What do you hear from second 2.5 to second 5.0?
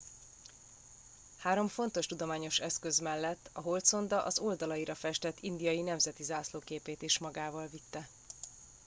eszköz mellett a holdszonda az oldalaira